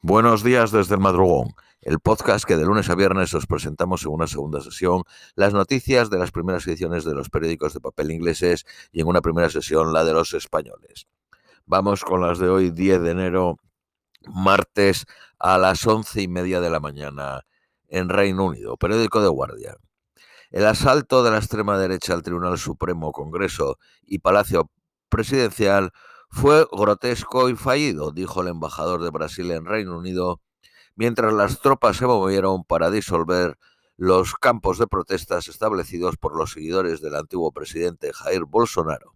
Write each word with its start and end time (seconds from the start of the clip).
Buenos 0.00 0.44
días 0.44 0.70
desde 0.70 0.94
el 0.94 1.00
madrugón, 1.00 1.56
el 1.80 1.98
podcast 1.98 2.44
que 2.44 2.56
de 2.56 2.64
lunes 2.64 2.88
a 2.88 2.94
viernes 2.94 3.34
os 3.34 3.46
presentamos 3.46 4.04
en 4.04 4.12
una 4.12 4.28
segunda 4.28 4.60
sesión 4.60 5.02
las 5.34 5.52
noticias 5.52 6.08
de 6.08 6.18
las 6.18 6.30
primeras 6.30 6.64
ediciones 6.68 7.04
de 7.04 7.16
los 7.16 7.30
periódicos 7.30 7.74
de 7.74 7.80
papel 7.80 8.12
ingleses 8.12 8.64
y 8.92 9.00
en 9.00 9.08
una 9.08 9.22
primera 9.22 9.50
sesión 9.50 9.92
la 9.92 10.04
de 10.04 10.12
los 10.12 10.34
españoles. 10.34 11.08
Vamos 11.66 12.04
con 12.04 12.20
las 12.20 12.38
de 12.38 12.48
hoy, 12.48 12.70
10 12.70 13.02
de 13.02 13.10
enero, 13.10 13.56
martes 14.24 15.04
a 15.36 15.58
las 15.58 15.84
once 15.84 16.22
y 16.22 16.28
media 16.28 16.60
de 16.60 16.70
la 16.70 16.78
mañana 16.78 17.44
en 17.88 18.08
Reino 18.08 18.44
Unido, 18.44 18.76
periódico 18.76 19.20
de 19.20 19.28
Guardia. 19.28 19.78
El 20.52 20.64
asalto 20.64 21.24
de 21.24 21.32
la 21.32 21.38
extrema 21.38 21.76
derecha 21.76 22.14
al 22.14 22.22
Tribunal 22.22 22.56
Supremo, 22.56 23.10
Congreso 23.10 23.78
y 24.06 24.20
Palacio 24.20 24.70
Presidencial 25.08 25.90
fue 26.30 26.66
grotesco 26.70 27.48
y 27.48 27.56
fallido, 27.56 28.12
dijo 28.12 28.42
el 28.42 28.48
embajador 28.48 29.02
de 29.02 29.10
Brasil 29.10 29.50
en 29.50 29.64
Reino 29.64 29.98
Unido, 29.98 30.40
mientras 30.94 31.32
las 31.32 31.60
tropas 31.60 31.96
se 31.96 32.06
movieron 32.06 32.64
para 32.64 32.90
disolver 32.90 33.58
los 33.96 34.34
campos 34.34 34.78
de 34.78 34.86
protestas 34.86 35.48
establecidos 35.48 36.16
por 36.16 36.36
los 36.36 36.52
seguidores 36.52 37.00
del 37.00 37.16
antiguo 37.16 37.52
presidente 37.52 38.12
Jair 38.12 38.44
Bolsonaro. 38.44 39.14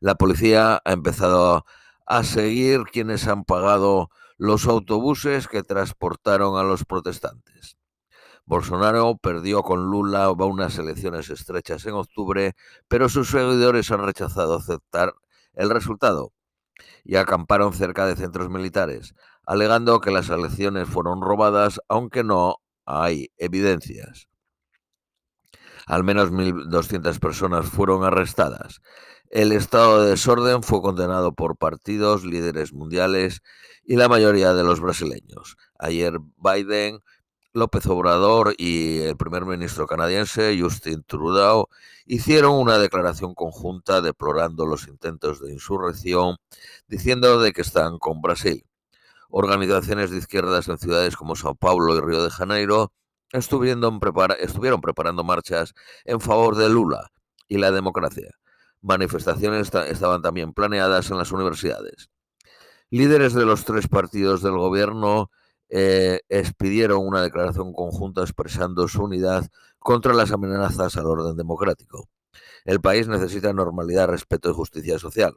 La 0.00 0.16
policía 0.16 0.80
ha 0.84 0.92
empezado 0.92 1.64
a 2.06 2.24
seguir 2.24 2.84
quienes 2.84 3.28
han 3.28 3.44
pagado 3.44 4.10
los 4.36 4.66
autobuses 4.66 5.46
que 5.46 5.62
transportaron 5.62 6.58
a 6.58 6.62
los 6.62 6.84
protestantes. 6.84 7.76
Bolsonaro 8.46 9.16
perdió 9.18 9.62
con 9.62 9.90
Lula 9.90 10.30
unas 10.30 10.76
elecciones 10.78 11.30
estrechas 11.30 11.86
en 11.86 11.94
octubre, 11.94 12.56
pero 12.88 13.08
sus 13.08 13.28
seguidores 13.28 13.92
han 13.92 14.04
rechazado 14.04 14.56
aceptar 14.56 15.14
el 15.60 15.70
resultado 15.70 16.32
y 17.04 17.16
acamparon 17.16 17.72
cerca 17.74 18.06
de 18.06 18.16
centros 18.16 18.48
militares, 18.48 19.14
alegando 19.44 20.00
que 20.00 20.10
las 20.10 20.30
elecciones 20.30 20.88
fueron 20.88 21.20
robadas, 21.20 21.80
aunque 21.88 22.24
no 22.24 22.56
hay 22.86 23.30
evidencias. 23.36 24.28
Al 25.86 26.04
menos 26.04 26.30
1.200 26.30 27.18
personas 27.18 27.66
fueron 27.66 28.04
arrestadas. 28.04 28.80
El 29.28 29.52
estado 29.52 30.02
de 30.02 30.10
desorden 30.10 30.62
fue 30.62 30.80
condenado 30.80 31.34
por 31.34 31.56
partidos, 31.56 32.24
líderes 32.24 32.72
mundiales 32.72 33.42
y 33.84 33.96
la 33.96 34.08
mayoría 34.08 34.54
de 34.54 34.64
los 34.64 34.80
brasileños. 34.80 35.56
Ayer 35.78 36.18
Biden 36.36 37.00
López 37.52 37.84
Obrador 37.86 38.54
y 38.58 38.98
el 38.98 39.16
primer 39.16 39.44
ministro 39.44 39.88
canadiense 39.88 40.56
Justin 40.60 41.02
Trudeau 41.02 41.66
hicieron 42.06 42.52
una 42.52 42.78
declaración 42.78 43.34
conjunta 43.34 44.00
deplorando 44.00 44.66
los 44.66 44.86
intentos 44.86 45.40
de 45.40 45.52
insurrección, 45.52 46.36
diciendo 46.86 47.40
de 47.40 47.52
que 47.52 47.62
están 47.62 47.98
con 47.98 48.20
Brasil. 48.20 48.64
Organizaciones 49.30 50.12
de 50.12 50.18
izquierdas 50.18 50.68
en 50.68 50.78
ciudades 50.78 51.16
como 51.16 51.34
Sao 51.34 51.56
Paulo 51.56 51.96
y 51.96 52.00
Río 52.00 52.22
de 52.22 52.30
Janeiro 52.30 52.92
estuvieron, 53.32 54.00
estuvieron 54.38 54.80
preparando 54.80 55.24
marchas 55.24 55.74
en 56.04 56.20
favor 56.20 56.56
de 56.56 56.68
Lula 56.68 57.10
y 57.48 57.58
la 57.58 57.72
democracia. 57.72 58.30
Manifestaciones 58.80 59.72
estaban 59.88 60.22
también 60.22 60.52
planeadas 60.52 61.10
en 61.10 61.18
las 61.18 61.32
universidades. 61.32 62.10
Líderes 62.90 63.34
de 63.34 63.44
los 63.44 63.64
tres 63.64 63.88
partidos 63.88 64.42
del 64.42 64.56
gobierno 64.56 65.30
eh, 65.70 66.20
expidieron 66.28 67.06
una 67.06 67.22
declaración 67.22 67.72
conjunta 67.72 68.22
expresando 68.22 68.88
su 68.88 69.04
unidad 69.04 69.48
contra 69.78 70.12
las 70.12 70.32
amenazas 70.32 70.96
al 70.96 71.06
orden 71.06 71.36
democrático. 71.36 72.08
El 72.64 72.80
país 72.80 73.08
necesita 73.08 73.52
normalidad, 73.52 74.08
respeto 74.08 74.50
y 74.50 74.54
justicia 74.54 74.98
social. 74.98 75.36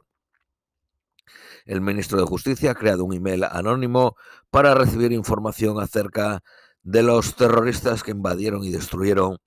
El 1.64 1.80
ministro 1.80 2.18
de 2.18 2.26
Justicia 2.26 2.72
ha 2.72 2.74
creado 2.74 3.04
un 3.04 3.14
email 3.14 3.44
anónimo 3.44 4.16
para 4.50 4.74
recibir 4.74 5.12
información 5.12 5.80
acerca 5.80 6.42
de 6.82 7.02
los 7.02 7.36
terroristas 7.36 8.02
que 8.02 8.10
invadieron 8.10 8.64
y 8.64 8.70
destruyeron 8.70 9.38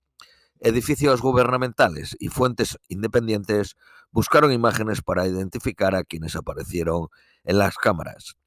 edificios 0.60 1.20
gubernamentales 1.20 2.16
y 2.18 2.28
fuentes 2.28 2.78
independientes 2.88 3.76
buscaron 4.10 4.52
imágenes 4.52 5.02
para 5.02 5.26
identificar 5.26 5.94
a 5.94 6.02
quienes 6.02 6.34
aparecieron 6.34 7.08
en 7.44 7.58
las 7.58 7.76
cámaras. 7.76 8.37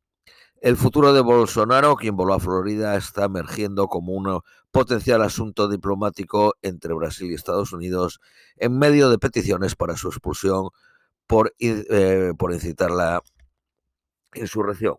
El 0.61 0.77
futuro 0.77 1.11
de 1.11 1.21
Bolsonaro, 1.21 1.95
quien 1.95 2.15
voló 2.15 2.35
a 2.35 2.39
Florida, 2.39 2.95
está 2.95 3.25
emergiendo 3.25 3.87
como 3.87 4.13
un 4.13 4.41
potencial 4.69 5.23
asunto 5.23 5.67
diplomático 5.67 6.53
entre 6.61 6.93
Brasil 6.93 7.31
y 7.31 7.33
Estados 7.33 7.73
Unidos 7.73 8.19
en 8.57 8.77
medio 8.77 9.09
de 9.09 9.17
peticiones 9.17 9.75
para 9.75 9.97
su 9.97 10.09
expulsión 10.09 10.69
por, 11.25 11.55
eh, 11.59 12.33
por 12.37 12.53
incitar 12.53 12.91
la 12.91 13.23
insurrección. 14.35 14.97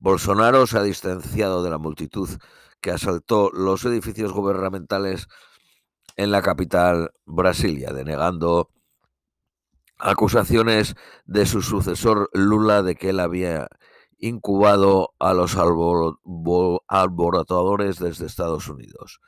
Bolsonaro 0.00 0.66
se 0.66 0.78
ha 0.78 0.82
distanciado 0.82 1.62
de 1.62 1.70
la 1.70 1.78
multitud 1.78 2.28
que 2.80 2.90
asaltó 2.90 3.50
los 3.52 3.84
edificios 3.84 4.32
gubernamentales 4.32 5.28
en 6.16 6.32
la 6.32 6.42
capital 6.42 7.12
Brasilia, 7.26 7.92
denegando 7.92 8.70
acusaciones 9.98 10.96
de 11.26 11.46
su 11.46 11.62
sucesor 11.62 12.28
Lula 12.32 12.82
de 12.82 12.96
que 12.96 13.10
él 13.10 13.20
había 13.20 13.68
incubado 14.18 15.14
a 15.18 15.34
los 15.34 15.56
alborotadores 15.56 17.98
desde 17.98 18.26
Estados 18.26 18.68
Unidos. 18.68 19.20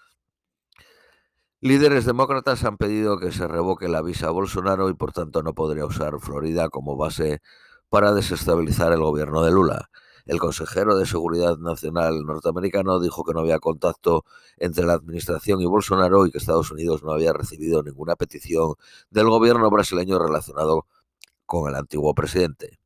Líderes 1.62 2.06
demócratas 2.06 2.64
han 2.64 2.78
pedido 2.78 3.18
que 3.18 3.32
se 3.32 3.46
revoque 3.46 3.88
la 3.88 4.00
visa 4.02 4.28
a 4.28 4.30
Bolsonaro 4.30 4.88
y 4.88 4.94
por 4.94 5.12
tanto 5.12 5.42
no 5.42 5.54
podría 5.54 5.84
usar 5.84 6.18
Florida 6.18 6.70
como 6.70 6.96
base 6.96 7.42
para 7.90 8.14
desestabilizar 8.14 8.92
el 8.92 9.00
gobierno 9.00 9.42
de 9.42 9.50
Lula. 9.50 9.90
El 10.24 10.38
consejero 10.38 10.96
de 10.96 11.06
Seguridad 11.06 11.58
Nacional 11.58 12.24
norteamericano 12.24 13.00
dijo 13.00 13.24
que 13.24 13.34
no 13.34 13.40
había 13.40 13.58
contacto 13.58 14.24
entre 14.56 14.86
la 14.86 14.94
administración 14.94 15.60
y 15.60 15.66
Bolsonaro 15.66 16.26
y 16.26 16.30
que 16.30 16.38
Estados 16.38 16.70
Unidos 16.70 17.02
no 17.02 17.12
había 17.12 17.32
recibido 17.32 17.82
ninguna 17.82 18.16
petición 18.16 18.74
del 19.10 19.28
gobierno 19.28 19.68
brasileño 19.70 20.18
relacionado 20.18 20.86
con 21.46 21.68
el 21.68 21.74
antiguo 21.74 22.14
presidente. 22.14 22.79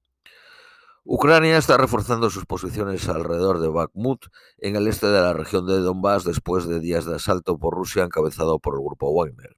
Ucrania 1.07 1.59
está 1.59 1.77
reforzando 1.77 2.31
sus 2.31 2.47
posiciones 2.47 3.09
alrededor 3.11 3.61
de 3.61 3.69
Bakhmut, 3.69 4.27
en 4.57 4.77
el 4.77 4.89
este 4.89 5.07
de 5.07 5.21
la 5.21 5.35
región 5.35 5.67
de 5.67 5.79
Donbass, 5.81 6.25
después 6.25 6.67
de 6.67 6.81
días 6.81 7.05
de 7.05 7.17
asalto 7.17 7.59
por 7.59 7.75
Rusia 7.75 8.05
encabezado 8.05 8.59
por 8.59 8.75
el 8.75 8.81
grupo 8.81 9.13
Wagner. 9.13 9.55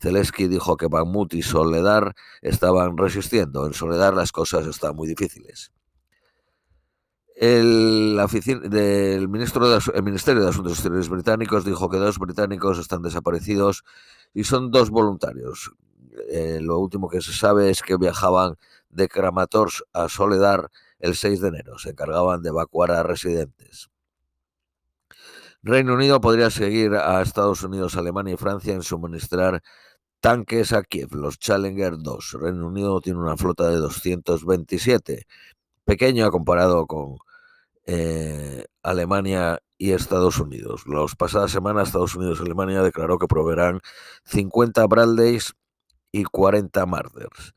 Zelensky 0.00 0.46
dijo 0.46 0.76
que 0.76 0.86
Bakhmut 0.86 1.34
y 1.34 1.42
Soledar 1.42 2.14
estaban 2.40 2.96
resistiendo. 2.96 3.66
En 3.66 3.74
Soledar 3.74 4.14
las 4.14 4.30
cosas 4.30 4.64
están 4.66 4.94
muy 4.94 5.08
difíciles. 5.08 5.72
El, 7.34 8.18
ministro 9.28 9.78
el 9.92 10.02
Ministerio 10.02 10.42
de 10.42 10.48
Asuntos 10.48 10.72
Exteriores 10.74 11.08
británicos 11.08 11.64
dijo 11.64 11.90
que 11.90 11.98
dos 11.98 12.18
británicos 12.18 12.78
están 12.78 13.02
desaparecidos 13.02 13.84
y 14.32 14.44
son 14.44 14.70
dos 14.70 14.90
voluntarios. 14.90 15.72
Eh, 16.28 16.58
lo 16.60 16.78
último 16.78 17.08
que 17.08 17.20
se 17.20 17.32
sabe 17.32 17.70
es 17.70 17.82
que 17.82 17.96
viajaban 17.96 18.56
de 18.88 19.08
Kramatorsk 19.08 19.82
a 19.92 20.08
Soledar 20.08 20.70
el 20.98 21.14
6 21.14 21.40
de 21.40 21.48
enero. 21.48 21.78
Se 21.78 21.90
encargaban 21.90 22.42
de 22.42 22.48
evacuar 22.48 22.90
a 22.90 23.02
residentes. 23.02 23.90
Reino 25.62 25.94
Unido 25.94 26.20
podría 26.20 26.50
seguir 26.50 26.94
a 26.94 27.20
Estados 27.22 27.62
Unidos, 27.62 27.96
Alemania 27.96 28.34
y 28.34 28.36
Francia 28.36 28.72
en 28.72 28.82
suministrar 28.82 29.62
tanques 30.20 30.72
a 30.72 30.82
Kiev, 30.82 31.14
los 31.14 31.38
Challenger 31.38 31.98
2. 31.98 32.36
Reino 32.40 32.68
Unido 32.68 33.00
tiene 33.00 33.18
una 33.18 33.36
flota 33.36 33.68
de 33.68 33.76
227, 33.76 35.26
pequeño 35.84 36.30
comparado 36.30 36.86
con 36.86 37.16
eh, 37.84 38.64
Alemania 38.82 39.60
y 39.78 39.92
Estados 39.92 40.38
Unidos. 40.38 40.84
Las 40.86 41.14
pasadas 41.16 41.50
semanas 41.50 41.88
Estados 41.88 42.14
Unidos 42.14 42.38
y 42.40 42.44
Alemania 42.44 42.82
declaró 42.82 43.18
que 43.18 43.26
proveerán 43.26 43.80
50 44.24 44.86
Bradleys 44.86 45.54
y 46.12 46.24
40 46.24 46.86
Marders 46.86 47.54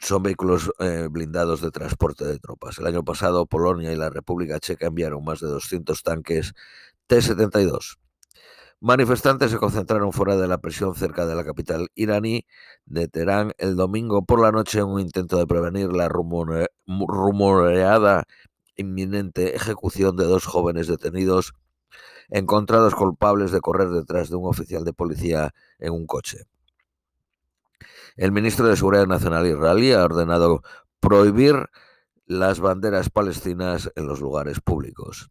son 0.00 0.22
vehículos 0.22 0.70
eh, 0.80 1.08
blindados 1.10 1.60
de 1.60 1.70
transporte 1.70 2.24
de 2.24 2.38
tropas. 2.38 2.78
El 2.78 2.86
año 2.86 3.04
pasado, 3.04 3.46
Polonia 3.46 3.92
y 3.92 3.96
la 3.96 4.10
República 4.10 4.60
Checa 4.60 4.86
enviaron 4.86 5.24
más 5.24 5.40
de 5.40 5.46
200 5.48 6.02
tanques 6.02 6.52
T-72. 7.06 7.96
Manifestantes 8.80 9.50
se 9.50 9.56
concentraron 9.58 10.12
fuera 10.12 10.36
de 10.36 10.46
la 10.46 10.58
prisión 10.58 10.94
cerca 10.94 11.24
de 11.26 11.34
la 11.34 11.44
capital 11.44 11.88
iraní 11.94 12.44
de 12.84 13.08
Teherán 13.08 13.52
el 13.56 13.76
domingo 13.76 14.26
por 14.26 14.42
la 14.42 14.52
noche 14.52 14.80
en 14.80 14.86
un 14.86 15.00
intento 15.00 15.38
de 15.38 15.46
prevenir 15.46 15.90
la 15.92 16.08
rumoreada 16.86 18.24
inminente 18.76 19.56
ejecución 19.56 20.16
de 20.16 20.24
dos 20.24 20.44
jóvenes 20.44 20.86
detenidos 20.88 21.54
encontrados 22.28 22.94
culpables 22.94 23.52
de 23.52 23.60
correr 23.60 23.88
detrás 23.88 24.28
de 24.28 24.36
un 24.36 24.46
oficial 24.46 24.84
de 24.84 24.92
policía 24.92 25.54
en 25.78 25.92
un 25.92 26.06
coche. 26.06 26.44
El 28.16 28.30
ministro 28.30 28.68
de 28.68 28.76
Seguridad 28.76 29.08
Nacional 29.08 29.44
israelí 29.46 29.92
ha 29.92 30.04
ordenado 30.04 30.62
prohibir 31.00 31.68
las 32.26 32.60
banderas 32.60 33.10
palestinas 33.10 33.90
en 33.96 34.06
los 34.06 34.20
lugares 34.20 34.60
públicos. 34.60 35.30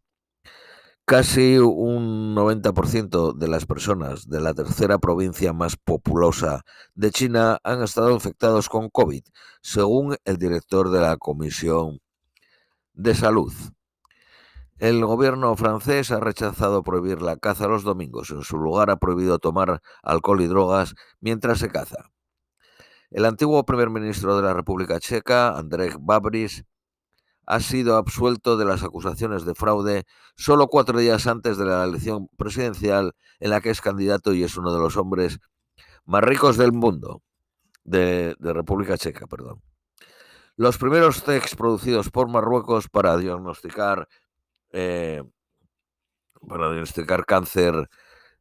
Casi 1.06 1.56
un 1.58 2.34
90% 2.34 3.32
de 3.32 3.48
las 3.48 3.64
personas 3.64 4.28
de 4.28 4.40
la 4.40 4.52
tercera 4.52 4.98
provincia 4.98 5.54
más 5.54 5.76
populosa 5.76 6.62
de 6.94 7.10
China 7.10 7.58
han 7.64 7.82
estado 7.82 8.10
infectados 8.10 8.68
con 8.68 8.90
COVID, 8.90 9.22
según 9.62 10.16
el 10.26 10.36
director 10.36 10.90
de 10.90 11.00
la 11.00 11.16
Comisión 11.16 12.00
de 12.92 13.14
Salud. 13.14 13.52
El 14.78 15.04
gobierno 15.06 15.56
francés 15.56 16.10
ha 16.10 16.20
rechazado 16.20 16.82
prohibir 16.82 17.22
la 17.22 17.38
caza 17.38 17.66
los 17.66 17.82
domingos. 17.82 18.30
En 18.30 18.42
su 18.42 18.58
lugar 18.58 18.90
ha 18.90 18.96
prohibido 18.96 19.38
tomar 19.38 19.80
alcohol 20.02 20.42
y 20.42 20.48
drogas 20.48 20.94
mientras 21.20 21.60
se 21.60 21.68
caza. 21.68 22.10
El 23.14 23.26
antiguo 23.26 23.64
primer 23.64 23.90
ministro 23.90 24.36
de 24.36 24.42
la 24.42 24.54
República 24.54 24.98
Checa, 24.98 25.56
Andrej 25.56 25.98
Babris, 26.00 26.64
ha 27.46 27.60
sido 27.60 27.96
absuelto 27.96 28.56
de 28.56 28.64
las 28.64 28.82
acusaciones 28.82 29.44
de 29.44 29.54
fraude 29.54 30.04
solo 30.34 30.66
cuatro 30.66 30.98
días 30.98 31.28
antes 31.28 31.56
de 31.56 31.64
la 31.64 31.84
elección 31.84 32.26
presidencial 32.36 33.14
en 33.38 33.50
la 33.50 33.60
que 33.60 33.70
es 33.70 33.80
candidato 33.80 34.34
y 34.34 34.42
es 34.42 34.56
uno 34.56 34.74
de 34.74 34.80
los 34.80 34.96
hombres 34.96 35.38
más 36.04 36.24
ricos 36.24 36.56
del 36.56 36.72
mundo, 36.72 37.22
de, 37.84 38.34
República 38.40 38.98
Checa, 38.98 39.28
perdón. 39.28 39.62
Los 40.56 40.76
primeros 40.76 41.22
tests 41.22 41.54
producidos 41.54 42.10
por 42.10 42.28
Marruecos 42.28 42.88
para 42.88 43.16
diagnosticar 43.16 44.08
eh, 44.72 45.22
para 46.48 46.66
diagnosticar 46.66 47.24
cáncer 47.26 47.88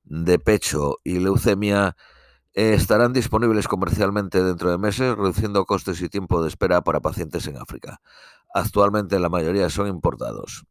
de 0.04 0.40
pecho 0.40 0.98
y 1.04 1.20
leucemia 1.20 1.96
estarán 2.54 3.14
disponibles 3.14 3.68
comercialmente 3.68 4.44
dentro 4.44 4.70
de 4.70 4.78
meses, 4.78 5.16
reduciendo 5.16 5.66
costes 5.66 6.02
y 6.02 6.10
tiempo 6.10 6.42
de 6.42 6.50
espera 6.50 6.82
para 6.82 7.02
pacientes 7.02 7.48
en 7.48 7.58
África. 7.58 8.00
Actualmente 8.54 9.20
la 9.20 9.30
mayoría 9.30 9.70
son 9.70 9.88
importados. 9.88 10.66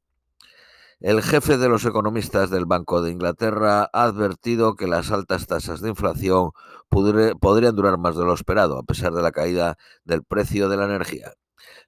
El 1.00 1.20
jefe 1.20 1.58
de 1.58 1.69
los 1.69 1.84
economistas 1.84 2.49
del 2.50 2.64
Banco 2.64 3.02
de 3.02 3.11
Inglaterra 3.11 3.90
ha 3.93 4.05
advertido 4.05 4.76
que 4.76 4.87
las 4.87 5.11
altas 5.11 5.49
tasas 5.49 5.81
de 5.81 5.88
inflación 5.88 6.52
podrían 6.88 7.75
durar 7.75 7.99
más 7.99 8.17
de 8.17 8.25
lo 8.25 8.34
esperado, 8.34 8.79
a 8.79 8.84
pesar 8.84 9.12
de 9.12 9.23
la 9.23 9.32
caída 9.32 9.76
del 10.05 10.23
precio 10.23 10.69
de 10.69 10.76
la 10.76 10.84
energía. 10.84 11.32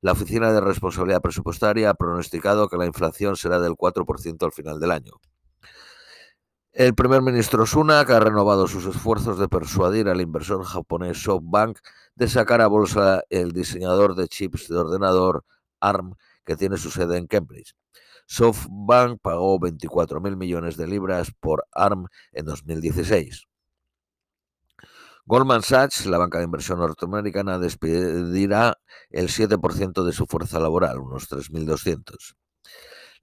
La 0.00 0.12
Oficina 0.12 0.52
de 0.52 0.60
Responsabilidad 0.60 1.22
Presupuestaria 1.22 1.90
ha 1.90 1.94
pronosticado 1.94 2.68
que 2.68 2.76
la 2.76 2.86
inflación 2.86 3.36
será 3.36 3.60
del 3.60 3.74
4% 3.74 4.44
al 4.44 4.52
final 4.52 4.80
del 4.80 4.90
año. 4.90 5.12
El 6.74 6.96
primer 6.96 7.22
ministro 7.22 7.66
Sunak 7.66 8.10
ha 8.10 8.18
renovado 8.18 8.66
sus 8.66 8.84
esfuerzos 8.86 9.38
de 9.38 9.46
persuadir 9.46 10.08
al 10.08 10.20
inversor 10.20 10.64
japonés 10.64 11.22
SoftBank 11.22 11.78
de 12.16 12.26
sacar 12.26 12.60
a 12.60 12.66
bolsa 12.66 13.22
el 13.30 13.52
diseñador 13.52 14.16
de 14.16 14.26
chips 14.26 14.66
de 14.68 14.78
ordenador 14.78 15.44
ARM 15.78 16.16
que 16.44 16.56
tiene 16.56 16.76
su 16.76 16.90
sede 16.90 17.16
en 17.16 17.28
Cambridge. 17.28 17.76
SoftBank 18.26 19.20
pagó 19.22 19.60
24.000 19.60 20.36
millones 20.36 20.76
de 20.76 20.88
libras 20.88 21.30
por 21.38 21.64
ARM 21.70 22.08
en 22.32 22.44
2016. 22.44 23.46
Goldman 25.26 25.62
Sachs, 25.62 26.06
la 26.06 26.18
banca 26.18 26.38
de 26.38 26.44
inversión 26.44 26.80
norteamericana, 26.80 27.60
despedirá 27.60 28.80
el 29.10 29.28
7% 29.28 30.04
de 30.04 30.12
su 30.12 30.26
fuerza 30.26 30.58
laboral, 30.58 30.98
unos 30.98 31.30
3.200. 31.30 32.34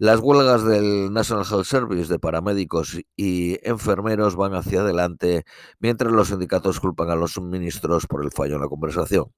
Las 0.01 0.19
huelgas 0.19 0.65
del 0.65 1.13
National 1.13 1.45
Health 1.45 1.65
Service 1.65 2.11
de 2.11 2.17
paramédicos 2.17 2.97
y 3.15 3.59
enfermeros 3.61 4.35
van 4.35 4.55
hacia 4.55 4.81
adelante 4.81 5.43
mientras 5.77 6.11
los 6.11 6.29
sindicatos 6.29 6.79
culpan 6.79 7.11
a 7.11 7.15
los 7.15 7.33
suministros 7.33 8.07
por 8.07 8.23
el 8.23 8.31
fallo 8.31 8.55
en 8.55 8.61
la 8.61 8.67
conversación. 8.67 9.31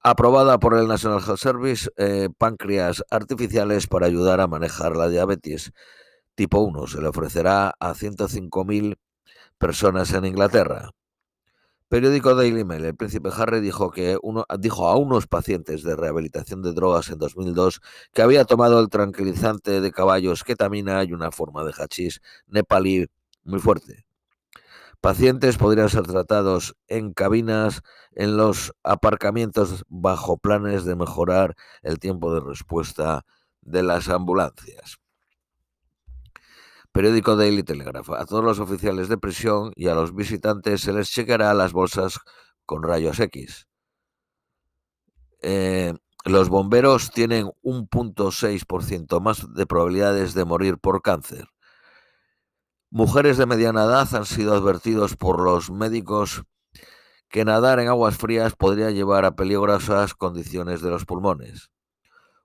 Aprobada 0.00 0.60
por 0.60 0.78
el 0.78 0.86
National 0.86 1.20
Health 1.26 1.40
Service, 1.40 1.90
eh, 1.96 2.28
páncreas 2.38 3.02
artificiales 3.10 3.88
para 3.88 4.06
ayudar 4.06 4.40
a 4.40 4.46
manejar 4.46 4.94
la 4.94 5.08
diabetes 5.08 5.72
tipo 6.36 6.60
1. 6.60 6.86
Se 6.86 7.02
le 7.02 7.08
ofrecerá 7.08 7.74
a 7.80 7.94
105.000 7.94 8.96
personas 9.58 10.12
en 10.12 10.24
Inglaterra. 10.24 10.92
Periódico 11.92 12.34
Daily 12.34 12.64
Mail. 12.64 12.86
El 12.86 12.96
príncipe 12.96 13.28
Harry 13.36 13.60
dijo, 13.60 13.90
que 13.90 14.18
uno, 14.22 14.46
dijo 14.58 14.88
a 14.88 14.96
unos 14.96 15.26
pacientes 15.26 15.82
de 15.82 15.94
rehabilitación 15.94 16.62
de 16.62 16.72
drogas 16.72 17.10
en 17.10 17.18
2002 17.18 17.82
que 18.14 18.22
había 18.22 18.46
tomado 18.46 18.80
el 18.80 18.88
tranquilizante 18.88 19.82
de 19.82 19.92
caballos 19.92 20.42
ketamina 20.42 21.04
y 21.04 21.12
una 21.12 21.30
forma 21.30 21.64
de 21.64 21.74
hachís 21.76 22.22
nepalí 22.46 23.08
muy 23.44 23.60
fuerte. 23.60 24.06
Pacientes 25.02 25.58
podrían 25.58 25.90
ser 25.90 26.04
tratados 26.04 26.74
en 26.88 27.12
cabinas 27.12 27.82
en 28.12 28.38
los 28.38 28.72
aparcamientos 28.82 29.84
bajo 29.90 30.38
planes 30.38 30.86
de 30.86 30.96
mejorar 30.96 31.56
el 31.82 31.98
tiempo 31.98 32.32
de 32.32 32.40
respuesta 32.40 33.26
de 33.60 33.82
las 33.82 34.08
ambulancias. 34.08 35.01
Periódico 36.92 37.36
Daily 37.36 37.62
Telegraph. 37.62 38.10
A 38.10 38.26
todos 38.26 38.44
los 38.44 38.58
oficiales 38.58 39.08
de 39.08 39.16
prisión 39.16 39.72
y 39.76 39.88
a 39.88 39.94
los 39.94 40.14
visitantes 40.14 40.82
se 40.82 40.92
les 40.92 41.10
checará 41.10 41.54
las 41.54 41.72
bolsas 41.72 42.18
con 42.66 42.82
rayos 42.82 43.18
X. 43.18 43.66
Eh, 45.40 45.94
los 46.24 46.50
bomberos 46.50 47.10
tienen 47.10 47.50
un 47.62 47.88
0.6% 47.88 49.20
más 49.20 49.52
de 49.54 49.66
probabilidades 49.66 50.34
de 50.34 50.44
morir 50.44 50.78
por 50.78 51.02
cáncer. 51.02 51.48
Mujeres 52.90 53.38
de 53.38 53.46
mediana 53.46 53.84
edad 53.84 54.14
han 54.14 54.26
sido 54.26 54.54
advertidos 54.54 55.16
por 55.16 55.40
los 55.40 55.70
médicos 55.70 56.42
que 57.30 57.46
nadar 57.46 57.80
en 57.80 57.88
aguas 57.88 58.18
frías 58.18 58.54
podría 58.54 58.90
llevar 58.90 59.24
a 59.24 59.34
peligrosas 59.34 60.12
condiciones 60.12 60.82
de 60.82 60.90
los 60.90 61.06
pulmones. 61.06 61.70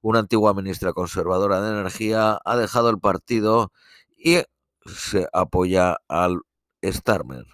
Una 0.02 0.20
antigua 0.20 0.54
ministra 0.54 0.94
conservadora 0.94 1.60
de 1.60 1.72
energía 1.72 2.40
ha 2.46 2.56
dejado 2.56 2.90
el 2.90 2.98
partido 2.98 3.74
y 4.18 4.42
se 4.86 5.28
apoya 5.32 5.98
al 6.08 6.42
Starmer. 6.84 7.46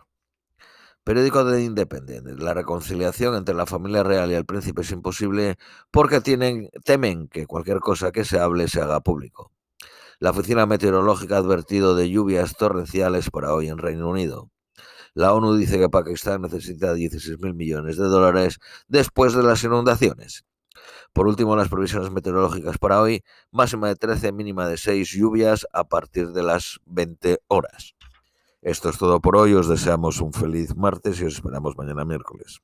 Periódico 1.04 1.44
de 1.44 1.64
Independiente. 1.64 2.34
La 2.36 2.54
reconciliación 2.54 3.36
entre 3.36 3.54
la 3.54 3.66
familia 3.66 4.04
real 4.04 4.32
y 4.32 4.36
el 4.36 4.46
príncipe 4.46 4.84
es 4.84 4.92
imposible 4.92 5.58
porque 5.92 6.22
tienen, 6.22 6.70
temen 6.86 7.28
que 7.28 7.46
cualquier 7.46 7.80
cosa 7.80 8.14
que 8.14 8.24
se 8.24 8.40
hable 8.40 8.70
se 8.70 8.82
haga 8.82 9.02
público. 9.02 9.52
La 10.20 10.30
Oficina 10.30 10.66
Meteorológica 10.66 11.36
ha 11.36 11.40
advertido 11.40 11.96
de 11.96 12.10
lluvias 12.10 12.56
torrenciales 12.56 13.30
para 13.30 13.54
hoy 13.54 13.68
en 13.68 13.78
Reino 13.78 14.08
Unido. 14.10 14.50
La 15.14 15.34
ONU 15.34 15.56
dice 15.56 15.78
que 15.78 15.90
Pakistán 15.90 16.42
necesita 16.42 16.94
16.000 16.94 17.54
millones 17.54 17.98
de 17.98 18.06
dólares 18.06 18.60
después 18.88 19.34
de 19.34 19.44
las 19.44 19.64
inundaciones. 19.64 20.46
Por 21.14 21.28
último, 21.28 21.56
las 21.56 21.70
previsiones 21.70 22.10
meteorológicas 22.10 22.80
para 22.80 23.00
hoy, 23.00 23.24
máxima 23.52 23.88
de 23.88 23.96
13, 23.96 24.32
mínima 24.32 24.68
de 24.68 24.78
6 24.78 25.12
lluvias 25.12 25.68
a 25.72 25.84
partir 25.84 26.32
de 26.32 26.42
las 26.42 26.80
20 26.86 27.40
horas. 27.48 27.94
Esto 28.64 28.90
es 28.90 28.98
todo 28.98 29.20
por 29.22 29.38
hoy, 29.38 29.54
os 29.54 29.68
deseamos 29.68 30.22
un 30.22 30.34
feliz 30.34 30.76
martes 30.76 31.22
y 31.22 31.26
os 31.26 31.36
esperamos 31.36 31.78
mañana 31.78 32.04
miércoles. 32.04 32.62